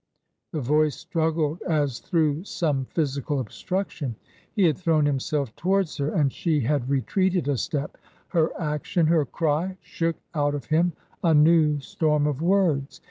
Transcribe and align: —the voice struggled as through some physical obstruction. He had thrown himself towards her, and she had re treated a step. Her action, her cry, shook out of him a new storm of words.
—the 0.53 0.59
voice 0.59 0.95
struggled 0.95 1.61
as 1.61 1.99
through 1.99 2.43
some 2.43 2.85
physical 2.85 3.39
obstruction. 3.39 4.15
He 4.51 4.63
had 4.63 4.79
thrown 4.79 5.05
himself 5.05 5.55
towards 5.55 5.97
her, 5.97 6.09
and 6.11 6.33
she 6.33 6.61
had 6.61 6.89
re 6.89 7.01
treated 7.01 7.47
a 7.47 7.55
step. 7.55 7.99
Her 8.29 8.49
action, 8.59 9.05
her 9.05 9.25
cry, 9.27 9.77
shook 9.79 10.15
out 10.33 10.55
of 10.55 10.65
him 10.65 10.93
a 11.23 11.35
new 11.35 11.79
storm 11.81 12.25
of 12.25 12.41
words. 12.41 12.99